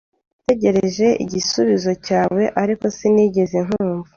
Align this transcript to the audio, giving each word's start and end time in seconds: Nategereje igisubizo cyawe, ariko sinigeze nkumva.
Nategereje 0.43 1.07
igisubizo 1.23 1.91
cyawe, 2.05 2.43
ariko 2.61 2.85
sinigeze 2.97 3.57
nkumva. 3.65 4.07